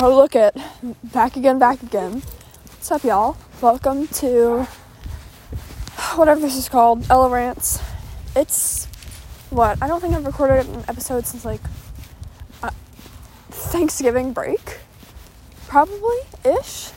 Oh, 0.00 0.14
look 0.14 0.36
at 0.36 0.56
Back 1.02 1.36
again, 1.36 1.58
back 1.58 1.82
again. 1.82 2.22
What's 2.70 2.92
up, 2.92 3.02
y'all? 3.02 3.36
Welcome 3.60 4.06
to 4.06 4.62
whatever 6.14 6.40
this 6.40 6.54
is 6.54 6.68
called, 6.68 7.04
Ella 7.10 7.28
Rants. 7.28 7.82
It's 8.36 8.84
what? 9.50 9.82
I 9.82 9.88
don't 9.88 10.00
think 10.00 10.14
I've 10.14 10.24
recorded 10.24 10.66
an 10.66 10.84
episode 10.86 11.26
since 11.26 11.44
like 11.44 11.60
uh, 12.62 12.70
Thanksgiving 13.50 14.32
break. 14.32 14.78
Probably 15.66 16.18
ish. 16.44 16.90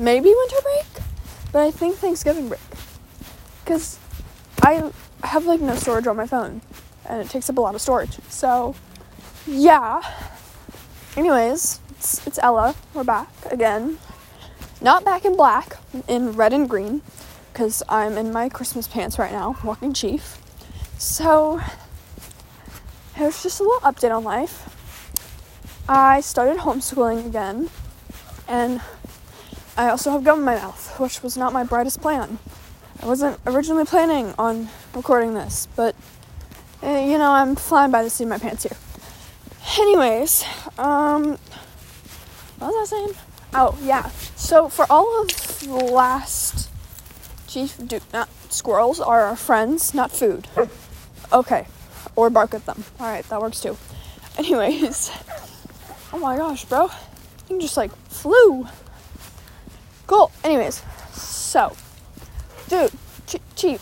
Maybe 0.00 0.30
winter 0.30 0.62
break, 0.64 1.04
but 1.52 1.62
I 1.62 1.70
think 1.70 1.94
Thanksgiving 1.94 2.48
break. 2.48 2.60
Because 3.62 4.00
I 4.62 4.90
have 5.22 5.46
like 5.46 5.60
no 5.60 5.76
storage 5.76 6.08
on 6.08 6.16
my 6.16 6.26
phone 6.26 6.60
and 7.08 7.20
it 7.20 7.30
takes 7.30 7.48
up 7.48 7.56
a 7.56 7.60
lot 7.60 7.76
of 7.76 7.80
storage. 7.80 8.18
So, 8.28 8.74
yeah. 9.46 10.02
Anyways, 11.16 11.78
it's, 11.90 12.26
it's 12.26 12.40
Ella. 12.42 12.74
We're 12.92 13.04
back 13.04 13.28
again. 13.48 13.98
Not 14.80 15.04
back 15.04 15.24
in 15.24 15.36
black, 15.36 15.76
in 16.08 16.32
red 16.32 16.52
and 16.52 16.68
green, 16.68 17.02
because 17.52 17.84
I'm 17.88 18.18
in 18.18 18.32
my 18.32 18.48
Christmas 18.48 18.88
pants 18.88 19.16
right 19.16 19.30
now, 19.30 19.56
walking 19.62 19.92
chief. 19.92 20.42
So, 20.98 21.60
here's 23.14 23.44
just 23.44 23.60
a 23.60 23.62
little 23.62 23.80
update 23.88 24.12
on 24.12 24.24
life. 24.24 24.68
I 25.88 26.20
started 26.20 26.58
homeschooling 26.58 27.26
again, 27.26 27.70
and 28.48 28.80
I 29.76 29.90
also 29.90 30.10
have 30.10 30.24
gum 30.24 30.40
in 30.40 30.44
my 30.44 30.56
mouth, 30.56 30.98
which 30.98 31.22
was 31.22 31.36
not 31.36 31.52
my 31.52 31.62
brightest 31.62 32.00
plan. 32.00 32.40
I 33.00 33.06
wasn't 33.06 33.38
originally 33.46 33.84
planning 33.84 34.34
on 34.36 34.68
recording 34.96 35.34
this, 35.34 35.68
but 35.76 35.94
eh, 36.82 37.06
you 37.06 37.18
know, 37.18 37.30
I'm 37.30 37.54
flying 37.54 37.92
by 37.92 38.02
the 38.02 38.10
seat 38.10 38.24
of 38.24 38.30
my 38.30 38.38
pants 38.38 38.64
here. 38.64 38.76
Anyways, 39.78 40.44
um, 40.78 41.36
what 42.58 42.68
was 42.68 42.92
I 42.92 42.96
saying? 42.96 43.14
Oh, 43.54 43.76
yeah. 43.82 44.08
So 44.36 44.68
for 44.68 44.86
all 44.88 45.22
of 45.22 45.66
last 45.66 46.70
chief, 47.48 47.76
do, 47.84 48.00
not 48.12 48.28
squirrels 48.50 49.00
are 49.00 49.22
our 49.22 49.36
friends, 49.36 49.92
not 49.94 50.12
food. 50.12 50.46
Okay, 51.32 51.66
or 52.14 52.30
bark 52.30 52.54
at 52.54 52.66
them. 52.66 52.84
All 53.00 53.06
right, 53.06 53.28
that 53.28 53.40
works 53.40 53.60
too. 53.60 53.76
Anyways, 54.38 55.10
oh 56.12 56.18
my 56.18 56.36
gosh, 56.36 56.64
bro, 56.64 56.90
you 57.48 57.60
just 57.60 57.76
like 57.76 57.94
flew. 58.08 58.68
Cool. 60.06 60.30
Anyways, 60.44 60.82
so, 61.12 61.74
dude, 62.68 62.92
ch- 63.26 63.36
cheap. 63.56 63.80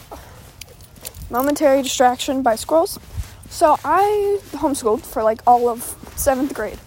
Momentary 1.31 1.83
distraction 1.83 2.42
by 2.42 2.56
squirrels. 2.56 2.98
So 3.53 3.77
I 3.84 4.41
homeschooled 4.53 5.03
for 5.03 5.22
like 5.22 5.42
all 5.47 5.69
of 5.69 5.83
seventh 6.17 6.55
grade, 6.55 6.78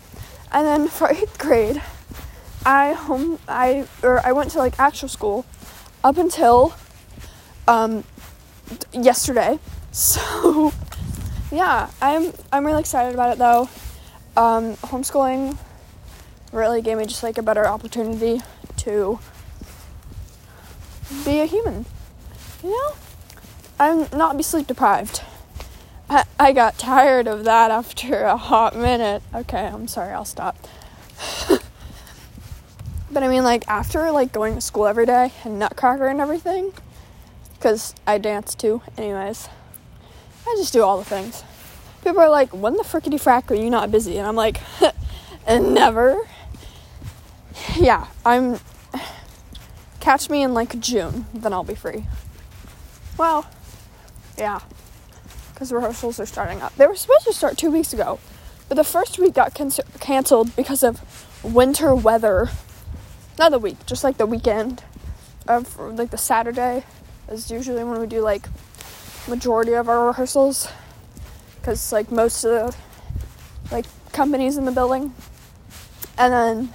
and 0.51 0.65
then 0.65 0.87
for 0.97 1.11
eighth 1.11 1.37
grade, 1.37 1.79
I 2.65 2.93
home 2.93 3.37
I 3.47 3.87
or 4.01 4.19
I 4.25 4.31
went 4.31 4.49
to 4.51 4.57
like 4.57 4.79
actual 4.79 5.07
school 5.07 5.45
up 6.03 6.17
until 6.17 6.73
um 7.67 8.03
yesterday. 8.91 9.59
So 9.95 10.73
yeah, 11.51 11.89
I'm 12.01 12.33
I'm 12.51 12.65
really 12.65 12.81
excited 12.81 13.13
about 13.13 13.31
it 13.31 13.37
though. 13.37 13.69
Um, 14.35 14.75
homeschooling 14.77 15.57
really 16.51 16.81
gave 16.81 16.97
me 16.97 17.05
just 17.05 17.23
like 17.23 17.37
a 17.37 17.41
better 17.41 17.65
opportunity 17.65 18.41
to 18.77 19.19
be 21.23 21.39
a 21.39 21.45
human. 21.45 21.85
You 22.61 22.71
know? 22.71 22.95
I'm 23.79 24.07
not 24.17 24.35
be 24.35 24.43
sleep 24.43 24.67
deprived. 24.67 25.21
I, 26.09 26.51
got 26.53 26.77
tired 26.77 27.27
of 27.27 27.43
that 27.45 27.71
after 27.71 28.23
a 28.23 28.37
hot 28.37 28.75
minute. 28.75 29.23
Okay, 29.33 29.65
I'm 29.65 29.87
sorry, 29.87 30.13
I'll 30.13 30.25
stop. 30.25 30.55
but 33.11 33.23
I 33.23 33.27
mean, 33.27 33.43
like, 33.43 33.67
after, 33.67 34.11
like, 34.11 34.31
going 34.31 34.55
to 34.55 34.61
school 34.61 34.85
every 34.85 35.05
day 35.05 35.31
and 35.43 35.57
Nutcracker 35.57 36.07
and 36.07 36.21
everything, 36.21 36.73
because 37.53 37.95
I 38.05 38.17
dance 38.17 38.53
too, 38.53 38.81
anyways, 38.97 39.49
I 40.47 40.55
just 40.57 40.73
do 40.73 40.83
all 40.83 40.97
the 40.99 41.05
things. 41.05 41.43
People 42.03 42.19
are 42.19 42.29
like, 42.29 42.53
when 42.53 42.77
the 42.77 42.83
frickety 42.83 43.19
frack 43.21 43.49
are 43.49 43.55
you 43.55 43.69
not 43.69 43.89
busy? 43.91 44.17
And 44.17 44.27
I'm 44.27 44.35
like, 44.35 44.59
and 45.47 45.73
never. 45.73 46.27
Yeah, 47.77 48.07
I'm. 48.25 48.59
Catch 49.99 50.29
me 50.29 50.43
in, 50.43 50.53
like, 50.53 50.79
June, 50.79 51.25
then 51.33 51.51
I'll 51.51 51.63
be 51.63 51.73
free. 51.73 52.05
Well, 53.17 53.49
yeah 54.37 54.59
because 55.55 55.71
rehearsals 55.71 56.19
are 56.19 56.25
starting 56.25 56.61
up. 56.61 56.75
They 56.75 56.85
were 56.85 56.95
supposed 56.95 57.25
to 57.25 57.33
start 57.33 57.57
two 57.57 57.71
weeks 57.71 57.93
ago, 57.93 58.19
but 58.67 58.75
the 58.75 58.83
first 58.83 59.17
week 59.17 59.33
got 59.33 59.53
can- 59.55 59.71
canceled 60.01 60.53
because 60.55 60.83
of 60.83 61.01
winter 61.43 61.95
weather. 61.95 62.49
Not 63.39 63.51
the 63.51 63.59
week, 63.59 63.85
just 63.85 64.03
like 64.03 64.17
the 64.17 64.25
weekend 64.25 64.83
of 65.47 65.79
like 65.79 66.11
the 66.11 66.17
Saturday 66.17 66.83
is 67.29 67.49
usually 67.49 67.83
when 67.83 67.99
we 67.99 68.07
do 68.07 68.19
like 68.19 68.47
majority 69.27 69.73
of 69.73 69.87
our 69.89 70.07
rehearsals 70.07 70.67
because 71.55 71.91
like 71.91 72.11
most 72.11 72.43
of 72.43 72.51
the 72.51 73.73
like 73.73 73.85
companies 74.11 74.57
in 74.57 74.65
the 74.65 74.71
building. 74.71 75.13
And 76.17 76.33
then 76.33 76.73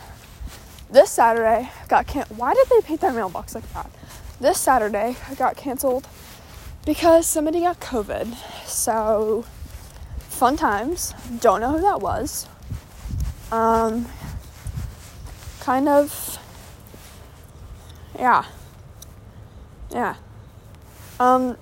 this 0.90 1.10
Saturday 1.10 1.70
got 1.88 2.06
can. 2.06 2.24
Why 2.28 2.54
did 2.54 2.66
they 2.68 2.80
paint 2.80 3.02
their 3.02 3.12
mailbox 3.12 3.54
like 3.54 3.70
that? 3.74 3.90
This 4.40 4.58
Saturday 4.58 5.16
got 5.36 5.56
canceled 5.56 6.08
because 6.84 7.26
somebody 7.26 7.60
got 7.60 7.80
COVID. 7.80 8.34
So, 8.66 9.44
fun 10.18 10.56
times. 10.56 11.14
Don't 11.40 11.60
know 11.60 11.72
who 11.72 11.80
that 11.80 12.00
was. 12.00 12.48
Um, 13.52 14.06
kind 15.60 15.88
of, 15.88 16.38
yeah. 18.18 18.44
Yeah. 19.90 20.14
Um, 21.18 21.56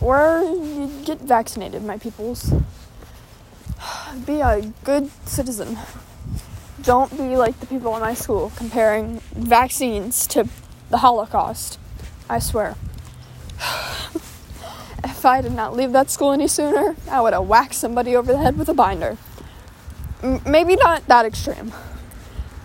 you 0.00 0.90
get 1.04 1.20
vaccinated, 1.20 1.82
my 1.82 1.98
peoples. 1.98 2.52
Be 4.26 4.40
a 4.40 4.72
good 4.84 5.10
citizen. 5.26 5.78
Don't 6.82 7.10
be 7.16 7.36
like 7.36 7.58
the 7.60 7.66
people 7.66 7.94
in 7.96 8.00
my 8.00 8.14
school 8.14 8.52
comparing 8.56 9.20
vaccines 9.34 10.26
to 10.28 10.48
the 10.90 10.98
Holocaust. 10.98 11.78
I 12.28 12.38
swear. 12.38 12.76
I 15.26 15.40
did 15.40 15.52
not 15.52 15.76
leave 15.76 15.92
that 15.92 16.10
school 16.10 16.32
any 16.32 16.48
sooner, 16.48 16.96
I 17.10 17.20
would 17.20 17.32
have 17.32 17.46
whacked 17.46 17.74
somebody 17.74 18.16
over 18.16 18.32
the 18.32 18.38
head 18.38 18.58
with 18.58 18.68
a 18.68 18.74
binder. 18.74 19.18
M- 20.22 20.40
maybe 20.46 20.76
not 20.76 21.06
that 21.08 21.26
extreme, 21.26 21.72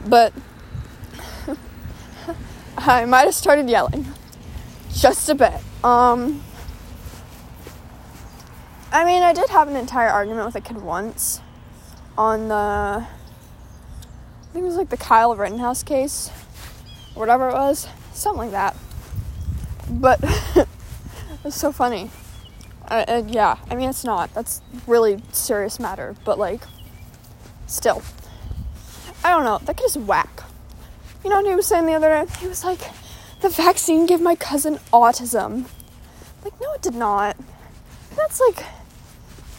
but 0.07 0.33
I 2.77 3.05
might 3.05 3.25
have 3.25 3.35
started 3.35 3.69
yelling 3.69 4.05
just 4.93 5.27
a 5.29 5.35
bit. 5.35 5.53
Um, 5.83 6.43
I 8.91 9.05
mean, 9.05 9.23
I 9.23 9.33
did 9.33 9.49
have 9.49 9.67
an 9.67 9.75
entire 9.75 10.09
argument 10.09 10.45
with 10.45 10.55
a 10.55 10.61
kid 10.61 10.77
once 10.77 11.41
on 12.17 12.47
the, 12.47 12.55
I 12.55 13.07
think 14.53 14.63
it 14.63 14.67
was 14.67 14.77
like 14.77 14.89
the 14.89 14.97
Kyle 14.97 15.35
Rittenhouse 15.35 15.83
case, 15.83 16.29
whatever 17.15 17.49
it 17.49 17.53
was, 17.53 17.87
something 18.13 18.37
like 18.37 18.51
that. 18.51 18.75
But 19.89 20.19
it's 21.43 21.55
so 21.55 21.71
funny 21.71 22.09
uh, 22.91 23.05
uh, 23.07 23.23
yeah, 23.27 23.57
I 23.69 23.75
mean, 23.75 23.89
it's 23.89 24.03
not. 24.03 24.33
That's 24.33 24.61
really 24.85 25.23
serious 25.31 25.79
matter, 25.79 26.13
but 26.25 26.37
like, 26.37 26.61
still. 27.65 28.03
I 29.23 29.29
don't 29.29 29.45
know. 29.45 29.59
That 29.63 29.77
kid 29.77 29.85
is 29.85 29.97
whack. 29.97 30.43
You 31.23 31.29
know 31.29 31.37
what 31.37 31.45
he 31.45 31.55
was 31.55 31.67
saying 31.67 31.85
the 31.85 31.93
other 31.93 32.09
day? 32.09 32.31
He 32.39 32.47
was 32.47 32.65
like, 32.65 32.79
the 33.39 33.49
vaccine 33.49 34.05
gave 34.05 34.19
my 34.19 34.35
cousin 34.35 34.77
autism. 34.91 35.67
Like, 36.43 36.59
no, 36.59 36.73
it 36.73 36.81
did 36.81 36.95
not. 36.95 37.37
That's 38.17 38.41
like 38.41 38.65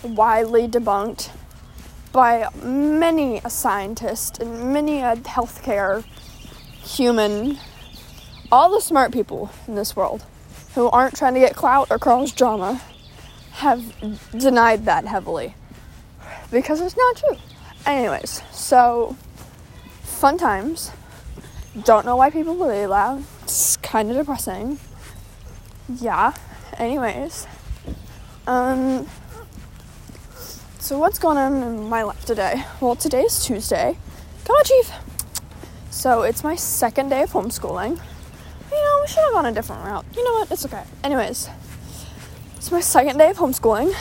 widely 0.02 0.68
debunked 0.68 1.30
by 2.12 2.48
many 2.62 3.38
a 3.38 3.48
scientist 3.48 4.40
and 4.40 4.74
many 4.74 5.00
a 5.00 5.16
healthcare 5.16 6.04
human, 6.84 7.58
all 8.50 8.70
the 8.70 8.80
smart 8.80 9.10
people 9.10 9.50
in 9.66 9.74
this 9.74 9.96
world 9.96 10.26
who 10.74 10.90
aren't 10.90 11.16
trying 11.16 11.32
to 11.32 11.40
get 11.40 11.56
clout 11.56 11.86
or 11.90 11.98
cause 11.98 12.32
drama 12.32 12.82
have 13.52 13.82
denied 14.38 14.84
that 14.86 15.06
heavily 15.06 15.54
because 16.50 16.80
it's 16.80 16.96
not 16.96 17.16
true. 17.16 17.36
Anyways, 17.86 18.42
so 18.50 19.16
fun 20.02 20.38
times. 20.38 20.90
Don't 21.84 22.04
know 22.04 22.16
why 22.16 22.30
people 22.30 22.54
believe 22.54 22.90
that. 22.90 23.20
It's 23.42 23.76
kind 23.78 24.10
of 24.10 24.16
depressing. 24.16 24.78
Yeah. 25.88 26.34
Anyways, 26.78 27.46
um, 28.46 29.06
so 30.78 30.98
what's 30.98 31.18
going 31.18 31.38
on 31.38 31.62
in 31.62 31.88
my 31.88 32.02
life 32.02 32.24
today? 32.24 32.64
Well, 32.80 32.96
today 32.96 33.22
is 33.22 33.44
Tuesday. 33.44 33.96
Come 34.44 34.56
on, 34.56 34.64
Chief. 34.64 34.90
So 35.90 36.22
it's 36.22 36.42
my 36.42 36.56
second 36.56 37.10
day 37.10 37.22
of 37.22 37.32
homeschooling. 37.32 38.00
You 38.70 38.84
know, 38.84 38.98
we 39.00 39.06
should 39.06 39.22
have 39.22 39.32
gone 39.32 39.46
a 39.46 39.52
different 39.52 39.84
route. 39.84 40.04
You 40.16 40.24
know 40.24 40.32
what? 40.32 40.50
It's 40.50 40.64
okay. 40.64 40.82
Anyways, 41.04 41.48
it's 42.62 42.70
my 42.70 42.78
second 42.78 43.18
day 43.18 43.28
of 43.28 43.38
homeschooling. 43.38 43.92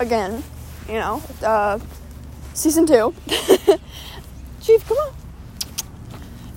Again, 0.00 0.42
you 0.88 0.94
know, 0.94 1.22
uh, 1.44 1.78
season 2.52 2.86
two. 2.86 3.14
Chief, 4.60 4.84
come 4.88 4.96
on. 4.96 5.14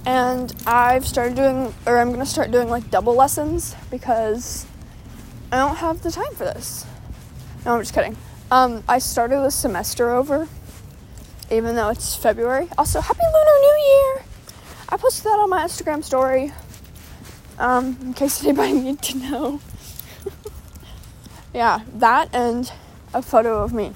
And 0.08 0.52
I've 0.66 1.06
started 1.06 1.36
doing, 1.36 1.76
or 1.86 2.00
I'm 2.00 2.10
gonna 2.10 2.26
start 2.26 2.50
doing 2.50 2.72
like 2.72 2.90
double 2.90 3.14
lessons 3.14 3.76
because 3.92 4.66
I 5.52 5.58
don't 5.58 5.76
have 5.76 6.02
the 6.02 6.10
time 6.10 6.34
for 6.34 6.46
this. 6.46 6.88
No, 7.68 7.76
I'm 7.76 7.82
just 7.82 7.94
kidding. 7.94 8.18
Um, 8.50 8.84
I 8.90 8.98
started 8.98 9.42
the 9.42 9.52
semester 9.52 10.10
over, 10.10 10.48
even 11.52 11.76
though 11.76 11.90
it's 11.90 12.16
February. 12.16 12.68
Also, 12.80 13.00
Happy 13.00 13.22
Lunar 13.22 13.60
New 13.60 13.84
Year! 13.86 14.24
I 14.90 14.98
posted 14.98 15.26
that 15.26 15.38
on 15.38 15.52
my 15.52 15.66
Instagram 15.66 16.04
story, 16.04 16.52
um, 17.60 17.96
in 18.02 18.16
case 18.16 18.44
anybody 18.44 18.74
needed 18.74 19.04
to 19.04 19.18
know. 19.20 19.62
Yeah, 21.54 21.82
that 21.96 22.34
and 22.34 22.72
a 23.14 23.22
photo 23.22 23.62
of 23.62 23.74
me 23.74 23.94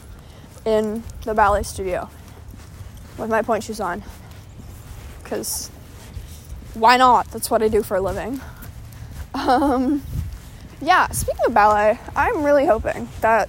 in 0.65 1.03
the 1.23 1.33
ballet 1.33 1.63
studio 1.63 2.09
with 3.17 3.29
my 3.29 3.41
pointe 3.41 3.63
shoes 3.63 3.79
on. 3.79 4.03
Because 5.23 5.69
why 6.73 6.97
not? 6.97 7.31
That's 7.31 7.49
what 7.49 7.63
I 7.63 7.69
do 7.69 7.81
for 7.81 7.95
a 7.95 8.01
living. 8.01 8.41
Um, 9.33 10.03
yeah, 10.81 11.07
speaking 11.11 11.45
of 11.45 11.53
ballet, 11.53 11.97
I'm 12.13 12.43
really 12.43 12.65
hoping 12.65 13.07
that 13.21 13.47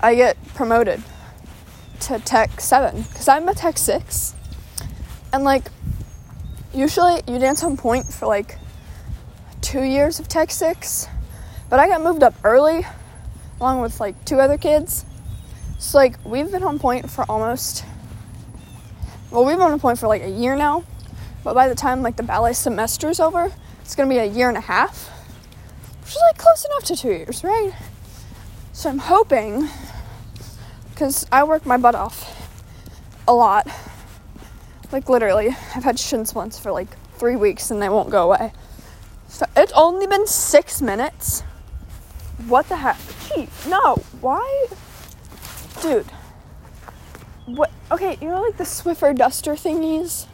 I 0.00 0.16
get 0.16 0.36
promoted 0.54 1.00
to 2.00 2.18
Tech 2.18 2.60
7 2.60 3.02
because 3.02 3.28
I'm 3.28 3.48
a 3.48 3.54
Tech 3.54 3.78
6. 3.78 4.34
And 5.32 5.44
like, 5.44 5.70
usually 6.74 7.22
you 7.28 7.38
dance 7.38 7.62
on 7.62 7.76
pointe 7.76 8.06
for 8.06 8.26
like 8.26 8.58
two 9.60 9.82
years 9.82 10.18
of 10.18 10.26
Tech 10.26 10.50
6, 10.50 11.06
but 11.68 11.78
I 11.78 11.86
got 11.86 12.02
moved 12.02 12.24
up 12.24 12.34
early 12.42 12.84
along 13.60 13.80
with 13.80 14.00
like 14.00 14.24
two 14.24 14.40
other 14.40 14.56
kids. 14.56 15.04
So 15.78 15.98
like, 15.98 16.16
we've 16.24 16.50
been 16.50 16.62
on 16.62 16.78
pointe 16.78 17.10
for 17.10 17.24
almost, 17.28 17.84
well, 19.30 19.44
we've 19.44 19.56
been 19.56 19.70
on 19.70 19.80
pointe 19.80 19.98
for 19.98 20.08
like 20.08 20.22
a 20.22 20.30
year 20.30 20.56
now, 20.56 20.84
but 21.44 21.54
by 21.54 21.68
the 21.68 21.74
time 21.74 22.02
like 22.02 22.16
the 22.16 22.22
ballet 22.22 22.52
semester 22.52 23.08
is 23.08 23.20
over, 23.20 23.52
it's 23.82 23.94
gonna 23.94 24.08
be 24.08 24.18
a 24.18 24.24
year 24.24 24.48
and 24.48 24.58
a 24.58 24.62
half, 24.62 25.08
which 26.00 26.10
is 26.10 26.22
like 26.28 26.38
close 26.38 26.64
enough 26.64 26.84
to 26.84 26.96
two 26.96 27.08
years, 27.08 27.44
right? 27.44 27.72
So 28.72 28.88
I'm 28.88 28.98
hoping 28.98 29.68
because 30.90 31.26
I 31.32 31.44
work 31.44 31.66
my 31.66 31.76
butt 31.76 31.94
off 31.94 32.36
a 33.26 33.34
lot. 33.34 33.66
Like 34.92 35.08
literally, 35.08 35.48
I've 35.74 35.84
had 35.84 35.98
shin 35.98 36.26
splints 36.26 36.58
for 36.58 36.72
like 36.72 36.88
three 37.16 37.36
weeks 37.36 37.70
and 37.70 37.80
they 37.80 37.88
won't 37.88 38.10
go 38.10 38.24
away. 38.24 38.52
So 39.28 39.46
it's 39.56 39.72
only 39.72 40.06
been 40.06 40.26
six 40.26 40.82
minutes. 40.82 41.42
What 42.46 42.68
the 42.68 42.76
heck? 42.76 42.98
Gee, 43.28 43.48
no. 43.68 43.96
Why? 44.20 44.66
Dude. 45.82 46.06
What? 47.46 47.70
Okay, 47.90 48.16
you 48.20 48.28
know, 48.28 48.42
like 48.42 48.56
the 48.56 48.64
Swiffer 48.64 49.16
duster 49.16 49.52
thingies? 49.54 50.26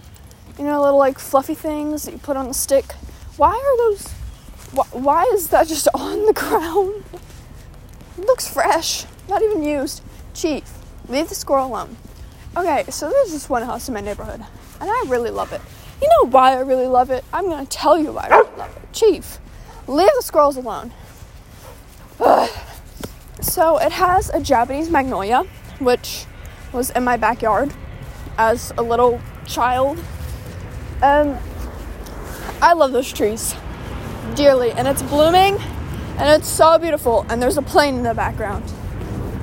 You 0.59 0.65
know, 0.65 0.83
little 0.83 0.99
like 0.99 1.19
fluffy 1.19 1.55
things 1.55 2.05
that 2.05 2.13
you 2.13 2.19
put 2.19 2.37
on 2.37 2.49
the 2.49 2.55
stick? 2.55 2.93
Why 3.37 3.51
are 3.51 3.77
those. 3.79 4.13
Wh- 4.73 4.95
why 4.95 5.25
is 5.35 5.49
that 5.49 5.69
just 5.69 5.89
on 5.95 6.27
the 6.27 6.33
ground? 6.33 7.05
It 8.19 8.25
looks 8.25 8.49
fresh, 8.49 9.05
not 9.29 9.43
even 9.43 9.63
used. 9.63 10.03
Chief, 10.35 10.65
leave 11.09 11.29
the 11.29 11.35
squirrel 11.35 11.67
alone. 11.67 11.97
Okay, 12.57 12.85
so 12.89 13.11
there's 13.11 13.33
this 13.33 13.49
one 13.49 13.63
house 13.63 13.89
in 13.89 13.95
my 13.95 14.01
neighborhood, 14.01 14.43
and 14.81 14.91
I 14.91 15.05
really 15.09 15.31
love 15.31 15.53
it. 15.53 15.61
You 16.01 16.09
know 16.09 16.31
why 16.31 16.53
I 16.53 16.61
really 16.61 16.87
love 16.87 17.11
it? 17.11 17.25
I'm 17.33 17.49
gonna 17.49 17.67
tell 17.67 17.99
you 17.99 18.13
why 18.13 18.29
I 18.31 18.37
really 18.39 18.57
love 18.57 18.77
it. 18.77 18.93
Chief, 18.93 19.39
leave 19.87 20.09
the 20.17 20.23
squirrels 20.23 20.57
alone. 20.57 20.93
Ugh. 22.21 22.51
So 23.43 23.79
it 23.79 23.93
has 23.93 24.29
a 24.31 24.41
Japanese 24.41 24.91
magnolia, 24.91 25.45
which 25.79 26.27
was 26.73 26.91
in 26.91 27.05
my 27.05 27.17
backyard 27.17 27.73
as 28.37 28.73
a 28.77 28.83
little 28.83 29.21
child. 29.47 29.99
And 31.03 31.39
I 32.61 32.73
love 32.73 32.93
those 32.93 33.13
trees 33.13 33.55
dearly, 34.35 34.73
and 34.73 34.89
it's 34.89 35.03
blooming 35.03 35.59
and 36.19 36.41
it's 36.41 36.49
so 36.49 36.79
beautiful. 36.79 37.27
And 37.29 37.41
there's 37.41 37.59
a 37.59 37.63
plane 37.63 37.97
in 37.97 38.03
the 38.03 38.15
background, 38.15 38.65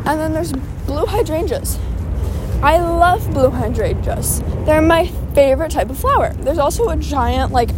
and 0.06 0.20
then 0.20 0.34
there's 0.34 0.52
blue 0.86 1.06
hydrangeas. 1.06 1.80
I 2.62 2.80
love 2.80 3.32
blue 3.34 3.50
hydrangeas. 3.50 4.42
They're 4.66 4.82
my 4.82 5.08
favorite 5.34 5.72
type 5.72 5.90
of 5.90 6.00
flower. 6.00 6.34
There's 6.34 6.58
also 6.58 6.90
a 6.90 6.98
giant 6.98 7.52
like 7.52 7.70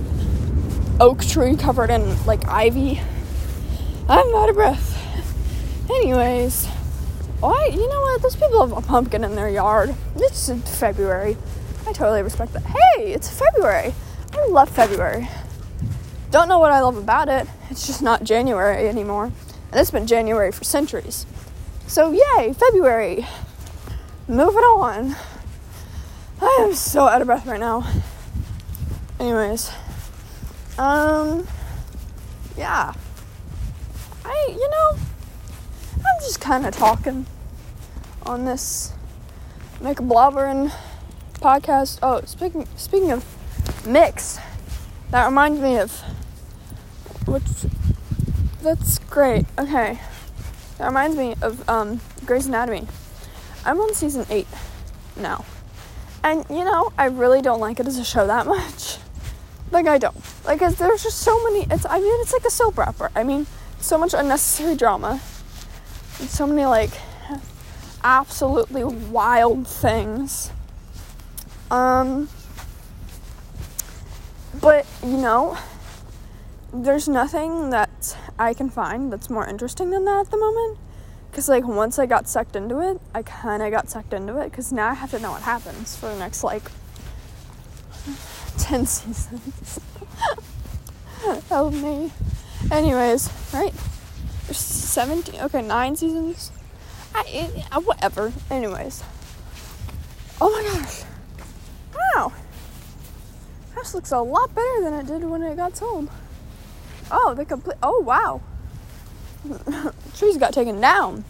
oak 0.99 1.25
tree 1.25 1.55
covered 1.55 1.89
in 1.89 2.25
like 2.25 2.47
ivy. 2.47 3.01
I'm 4.07 4.35
out 4.35 4.49
of 4.49 4.55
breath. 4.55 5.89
Anyways, 5.89 6.67
why? 7.39 7.69
You 7.73 7.89
know 7.89 8.01
what? 8.01 8.21
Those 8.21 8.35
people 8.35 8.67
have 8.67 8.77
a 8.77 8.85
pumpkin 8.85 9.23
in 9.23 9.35
their 9.35 9.49
yard. 9.49 9.95
It's 10.15 10.49
February. 10.79 11.37
I 11.87 11.93
totally 11.93 12.21
respect 12.21 12.53
that. 12.53 12.63
Hey, 12.63 13.13
it's 13.13 13.29
February. 13.29 13.93
I 14.33 14.47
love 14.47 14.69
February. 14.69 15.27
Don't 16.29 16.47
know 16.47 16.59
what 16.59 16.71
I 16.71 16.81
love 16.81 16.97
about 16.97 17.29
it. 17.29 17.47
It's 17.69 17.87
just 17.87 18.01
not 18.01 18.23
January 18.23 18.87
anymore. 18.87 19.31
And 19.71 19.79
it's 19.79 19.91
been 19.91 20.05
January 20.05 20.51
for 20.51 20.63
centuries. 20.63 21.25
So, 21.87 22.11
yay, 22.11 22.53
February. 22.53 23.25
Moving 24.27 24.63
on. 24.63 25.15
I 26.41 26.59
am 26.61 26.73
so 26.73 27.07
out 27.07 27.21
of 27.21 27.27
breath 27.27 27.45
right 27.45 27.59
now. 27.59 27.87
Anyways, 29.19 29.71
um, 30.77 31.47
yeah. 32.57 32.93
I, 34.25 34.47
you 34.49 34.69
know, 34.69 34.97
I'm 35.97 36.21
just 36.21 36.41
kind 36.41 36.65
of 36.65 36.75
talking 36.75 37.25
on 38.23 38.45
this 38.45 38.91
make 39.79 39.99
a 39.99 40.03
podcast. 40.03 41.99
Oh, 42.01 42.21
speaking 42.25 42.67
speaking 42.75 43.11
of 43.11 43.23
mix, 43.85 44.39
that 45.11 45.25
reminds 45.25 45.61
me 45.61 45.77
of 45.77 46.01
what's 47.25 47.65
that's 48.61 48.99
great. 48.99 49.45
Okay, 49.59 49.99
that 50.77 50.87
reminds 50.87 51.15
me 51.15 51.35
of 51.41 51.67
um, 51.69 52.01
Grey's 52.25 52.47
Anatomy. 52.47 52.87
I'm 53.63 53.79
on 53.79 53.93
season 53.93 54.25
eight 54.29 54.47
now, 55.15 55.45
and 56.23 56.45
you 56.49 56.63
know 56.63 56.91
I 56.97 57.05
really 57.05 57.41
don't 57.41 57.59
like 57.59 57.79
it 57.79 57.87
as 57.87 57.97
a 57.97 58.03
show 58.03 58.25
that 58.27 58.47
much. 58.47 58.97
Like 59.71 59.87
I 59.87 59.97
don't 59.97 60.15
like, 60.45 60.59
there's 60.59 61.03
just 61.03 61.19
so 61.19 61.43
many. 61.43 61.67
It's 61.69 61.85
I 61.85 61.99
mean 61.99 62.21
it's 62.21 62.33
like 62.33 62.45
a 62.45 62.51
soap 62.51 62.79
opera. 62.79 63.11
I 63.15 63.23
mean 63.23 63.45
so 63.85 63.97
much 63.97 64.13
unnecessary 64.13 64.75
drama. 64.75 65.21
And 66.19 66.29
so 66.29 66.47
many 66.47 66.65
like 66.65 66.91
absolutely 68.03 68.83
wild 68.83 69.67
things. 69.67 70.51
Um, 71.71 72.29
but 74.61 74.85
you 75.03 75.17
know, 75.17 75.57
there's 76.73 77.07
nothing 77.07 77.69
that 77.69 78.17
I 78.37 78.53
can 78.53 78.69
find 78.69 79.11
that's 79.11 79.29
more 79.29 79.47
interesting 79.47 79.91
than 79.91 80.05
that 80.05 80.25
at 80.25 80.31
the 80.31 80.37
moment. 80.37 80.79
Because, 81.29 81.49
like, 81.49 81.65
once 81.65 81.99
I 81.99 82.05
got 82.05 82.29
sucked 82.29 82.55
into 82.55 82.79
it, 82.79 83.01
I 83.13 83.21
kind 83.21 83.61
of 83.61 83.69
got 83.69 83.89
sucked 83.89 84.13
into 84.13 84.39
it. 84.39 84.51
Because 84.51 84.71
now 84.71 84.91
I 84.91 84.93
have 84.93 85.11
to 85.11 85.19
know 85.19 85.31
what 85.31 85.41
happens 85.41 85.97
for 85.97 86.07
the 86.07 86.17
next, 86.17 86.45
like, 86.45 86.63
10 88.57 88.85
seasons. 88.85 89.79
Help 91.49 91.73
me. 91.73 92.11
Anyways, 92.71 93.29
right? 93.53 93.73
There's 94.45 94.57
17, 94.57 95.41
okay, 95.41 95.61
9 95.61 95.95
seasons. 95.95 96.51
I, 97.13 97.23
it, 97.27 97.65
uh, 97.71 97.81
whatever. 97.81 98.33
Anyways. 98.49 99.03
Oh 100.41 100.49
my 100.49 100.63
gosh. 100.63 101.03
Wow. 101.95 102.33
House 103.75 103.93
looks 103.93 104.11
a 104.11 104.19
lot 104.19 104.53
better 104.53 104.81
than 104.81 104.93
it 104.93 105.05
did 105.07 105.23
when 105.23 105.43
it 105.43 105.55
got 105.55 105.77
sold. 105.77 106.09
Oh, 107.11 107.33
the 107.35 107.45
complete. 107.45 107.77
Oh, 107.83 108.01
wow. 108.01 108.41
Trees 110.17 110.37
got 110.37 110.53
taken 110.53 110.81
down. 110.81 111.23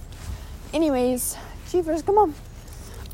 Anyways, 0.73 1.37
Jeepers, 1.69 2.01
come 2.01 2.17
on. 2.17 2.33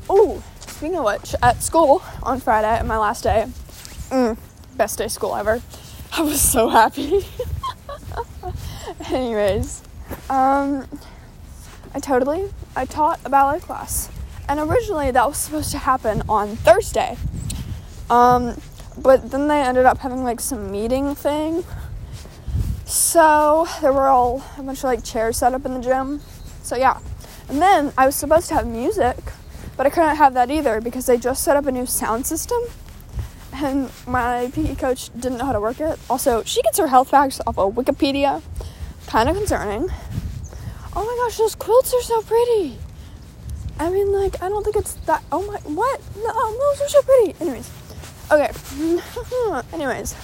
Oh, 0.08 0.42
speaking 0.60 0.96
of 0.96 1.04
which, 1.04 1.34
at 1.42 1.62
school 1.62 2.02
on 2.22 2.40
Friday, 2.40 2.82
my 2.86 2.98
last 2.98 3.24
day, 3.24 3.46
mm, 4.10 4.36
best 4.76 4.98
day 4.98 5.08
school 5.08 5.34
ever. 5.34 5.60
I 6.12 6.22
was 6.22 6.40
so 6.40 6.68
happy. 6.68 7.26
Anyways, 9.14 9.82
um, 10.30 10.88
I 11.94 12.00
totally 12.00 12.48
I 12.74 12.86
taught 12.86 13.20
a 13.26 13.28
ballet 13.28 13.60
class, 13.60 14.10
and 14.48 14.58
originally 14.58 15.10
that 15.10 15.28
was 15.28 15.36
supposed 15.36 15.70
to 15.72 15.78
happen 15.78 16.22
on 16.30 16.56
Thursday. 16.56 17.18
Um, 18.08 18.58
but 18.96 19.30
then 19.30 19.48
they 19.48 19.60
ended 19.60 19.84
up 19.84 19.98
having 19.98 20.24
like 20.24 20.40
some 20.40 20.72
meeting 20.72 21.14
thing. 21.14 21.62
So 22.86 23.66
there 23.82 23.92
were 23.92 24.08
all 24.08 24.42
a 24.56 24.62
bunch 24.62 24.78
of 24.78 24.84
like 24.84 25.04
chairs 25.04 25.36
set 25.36 25.52
up 25.52 25.66
in 25.66 25.74
the 25.74 25.80
gym. 25.80 26.22
So 26.62 26.76
yeah, 26.76 26.98
and 27.50 27.60
then 27.60 27.92
I 27.98 28.06
was 28.06 28.14
supposed 28.14 28.48
to 28.48 28.54
have 28.54 28.66
music, 28.66 29.18
but 29.76 29.84
I 29.84 29.90
couldn't 29.90 30.16
have 30.16 30.32
that 30.32 30.50
either 30.50 30.80
because 30.80 31.04
they 31.04 31.18
just 31.18 31.44
set 31.44 31.58
up 31.58 31.66
a 31.66 31.72
new 31.72 31.84
sound 31.84 32.26
system. 32.26 32.62
And 33.52 33.90
my 34.06 34.50
PE 34.54 34.76
coach 34.76 35.10
didn't 35.20 35.36
know 35.36 35.44
how 35.44 35.52
to 35.52 35.60
work 35.60 35.80
it. 35.80 35.98
Also, 36.08 36.42
she 36.44 36.62
gets 36.62 36.78
her 36.78 36.86
health 36.86 37.10
facts 37.10 37.42
off 37.46 37.58
of 37.58 37.74
Wikipedia. 37.74 38.42
Kind 39.06 39.28
of 39.28 39.36
concerning. 39.36 39.88
Oh 40.94 41.04
my 41.04 41.24
gosh, 41.24 41.38
those 41.38 41.54
quilts 41.54 41.94
are 41.94 42.02
so 42.02 42.22
pretty. 42.22 42.78
I 43.78 43.90
mean, 43.90 44.12
like, 44.12 44.42
I 44.42 44.48
don't 44.48 44.62
think 44.62 44.76
it's 44.76 44.94
that. 45.06 45.22
Oh 45.32 45.42
my, 45.46 45.58
what? 45.60 46.00
No, 46.16 46.28
um, 46.28 46.58
those 46.58 46.80
are 46.82 46.88
so 46.88 47.02
pretty. 47.02 47.34
Anyways, 47.40 47.70
okay. 48.30 48.50
Anyways, 49.72 50.14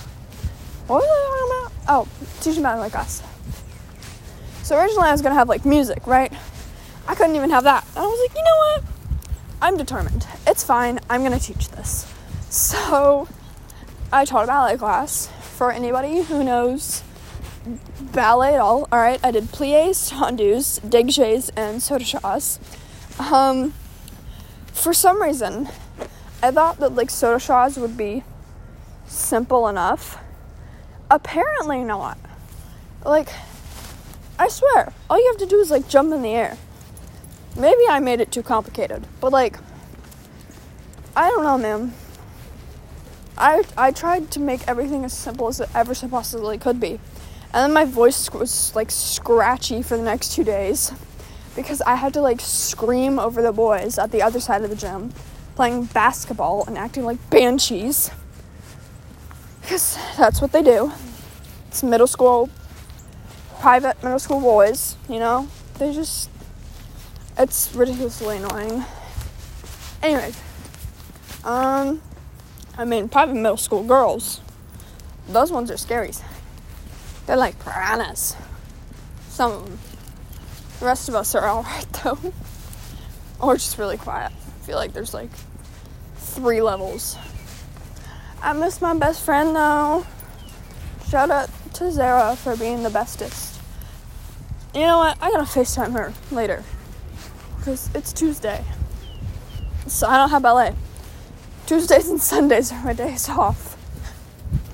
what 0.86 1.02
was 1.02 1.08
I 1.08 1.68
talking 1.68 1.82
about? 1.88 2.06
Oh, 2.06 2.08
teaching 2.40 2.62
ballet 2.62 2.90
class. 2.90 3.22
So 4.62 4.78
originally 4.78 5.08
I 5.08 5.12
was 5.12 5.22
gonna 5.22 5.34
have 5.34 5.48
like 5.48 5.64
music, 5.64 6.06
right? 6.06 6.32
I 7.06 7.14
couldn't 7.14 7.36
even 7.36 7.50
have 7.50 7.64
that. 7.64 7.86
And 7.96 7.98
I 7.98 8.06
was 8.06 8.20
like, 8.20 8.36
you 8.36 8.44
know 8.44 8.56
what? 8.56 8.84
I'm 9.62 9.76
determined. 9.76 10.26
It's 10.46 10.62
fine. 10.62 11.00
I'm 11.08 11.22
gonna 11.22 11.40
teach 11.40 11.70
this. 11.70 12.12
So 12.50 13.26
I 14.12 14.24
taught 14.24 14.44
a 14.44 14.46
ballet 14.46 14.76
class 14.76 15.28
for 15.56 15.72
anybody 15.72 16.22
who 16.22 16.44
knows 16.44 17.02
ballet 18.12 18.54
at 18.54 18.60
all. 18.60 18.88
All 18.90 18.98
right, 18.98 19.20
I 19.22 19.30
did 19.30 19.50
plies, 19.52 20.10
tendus, 20.10 20.80
dégagés, 20.80 21.50
and 21.56 21.80
sauté 21.80 22.58
Um, 23.32 23.74
for 24.72 24.92
some 24.92 25.20
reason, 25.22 25.68
I 26.42 26.50
thought 26.50 26.78
that 26.78 26.94
like 26.94 27.08
sauté 27.08 27.78
would 27.78 27.96
be 27.96 28.24
simple 29.06 29.68
enough. 29.68 30.18
Apparently 31.10 31.82
not. 31.84 32.18
Like, 33.04 33.30
I 34.38 34.48
swear, 34.48 34.92
all 35.08 35.18
you 35.18 35.26
have 35.32 35.38
to 35.38 35.46
do 35.46 35.58
is 35.60 35.70
like 35.70 35.88
jump 35.88 36.12
in 36.12 36.22
the 36.22 36.34
air. 36.34 36.56
Maybe 37.56 37.82
I 37.88 37.98
made 37.98 38.20
it 38.20 38.30
too 38.30 38.42
complicated, 38.42 39.06
but 39.20 39.32
like, 39.32 39.58
I 41.16 41.28
don't 41.30 41.42
know, 41.42 41.58
man. 41.58 41.92
I 43.36 43.64
I 43.76 43.90
tried 43.92 44.30
to 44.32 44.40
make 44.40 44.66
everything 44.68 45.04
as 45.04 45.12
simple 45.12 45.48
as 45.48 45.60
it 45.60 45.68
ever 45.74 45.94
possibly 46.08 46.58
could 46.58 46.80
be, 46.80 47.00
and 47.54 47.62
then 47.64 47.72
my 47.72 47.84
voice 47.84 48.30
was 48.32 48.74
like 48.74 48.90
scratchy 48.90 49.82
for 49.82 49.96
the 49.96 50.02
next 50.02 50.34
two 50.34 50.44
days 50.44 50.92
because 51.56 51.80
I 51.82 51.94
had 51.94 52.12
to 52.14 52.20
like 52.20 52.40
scream 52.40 53.18
over 53.18 53.40
the 53.40 53.52
boys 53.52 53.98
at 53.98 54.12
the 54.12 54.22
other 54.22 54.38
side 54.38 54.62
of 54.62 54.70
the 54.70 54.76
gym, 54.76 55.12
playing 55.56 55.84
basketball 55.86 56.64
and 56.66 56.76
acting 56.76 57.04
like 57.04 57.18
banshees. 57.30 58.10
Because 59.62 59.98
that's 60.16 60.40
what 60.40 60.52
they 60.52 60.62
do. 60.62 60.92
It's 61.68 61.82
middle 61.82 62.06
school, 62.06 62.50
private 63.60 64.02
middle 64.02 64.18
school 64.18 64.40
boys, 64.40 64.96
you 65.08 65.18
know? 65.18 65.48
They 65.78 65.92
just 65.92 66.30
it's 67.38 67.74
ridiculously 67.74 68.36
annoying. 68.36 68.84
Anyway, 70.02 70.32
um, 71.44 72.02
I 72.76 72.84
mean, 72.84 73.08
private 73.08 73.34
middle 73.34 73.56
school 73.56 73.82
girls, 73.82 74.40
those 75.28 75.50
ones 75.50 75.70
are 75.70 75.74
scaries. 75.74 76.22
They're 77.28 77.36
like 77.36 77.62
piranhas. 77.62 78.34
Some 79.28 79.52
of 79.52 79.64
them. 79.66 79.78
The 80.80 80.86
rest 80.86 81.10
of 81.10 81.14
us 81.14 81.34
are 81.34 81.46
alright 81.46 81.86
though. 82.02 82.18
or 83.38 83.56
just 83.56 83.76
really 83.76 83.98
quiet. 83.98 84.32
I 84.32 84.64
feel 84.64 84.76
like 84.76 84.94
there's 84.94 85.12
like 85.12 85.28
three 86.16 86.62
levels. 86.62 87.18
I 88.40 88.54
miss 88.54 88.80
my 88.80 88.94
best 88.94 89.22
friend 89.22 89.54
though. 89.54 90.06
Shout 91.10 91.30
out 91.30 91.50
to 91.74 91.92
Zara 91.92 92.34
for 92.34 92.56
being 92.56 92.82
the 92.82 92.88
bestest. 92.88 93.60
You 94.74 94.80
know 94.80 94.96
what? 94.96 95.18
I 95.20 95.30
gotta 95.30 95.44
FaceTime 95.44 95.92
her 95.92 96.14
later 96.34 96.64
because 97.58 97.90
it's 97.94 98.10
Tuesday. 98.10 98.64
So 99.86 100.06
I 100.06 100.16
don't 100.16 100.30
have 100.30 100.40
ballet. 100.40 100.74
Tuesdays 101.66 102.08
and 102.08 102.22
Sundays 102.22 102.72
are 102.72 102.82
my 102.82 102.94
days 102.94 103.28
off. 103.28 103.77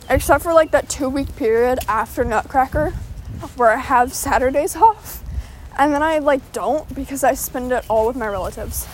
Except 0.08 0.42
for 0.42 0.52
like 0.52 0.70
that 0.73 0.88
two 0.88 1.08
week 1.08 1.34
period 1.37 1.78
after 1.88 2.25
Nutcracker 2.25 2.90
where 3.56 3.70
I 3.70 3.76
have 3.76 4.12
Saturdays 4.12 4.76
off. 4.76 5.23
And 5.76 5.92
then 5.92 6.02
I 6.02 6.18
like 6.18 6.52
don't 6.52 6.92
because 6.94 7.25
I 7.25 7.34
spend 7.34 7.73
it 7.73 7.84
all 7.88 8.06
with 8.06 8.16
my 8.16 8.28
relatives. 8.28 8.87